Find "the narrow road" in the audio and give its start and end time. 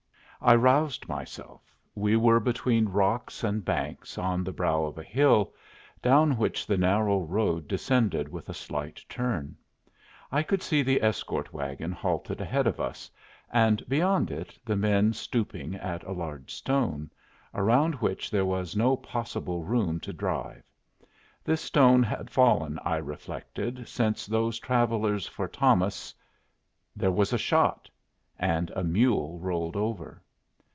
6.65-7.67